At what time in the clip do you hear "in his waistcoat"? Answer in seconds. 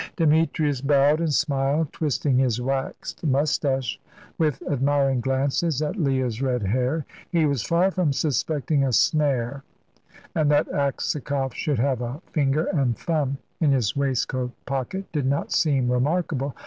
13.59-14.53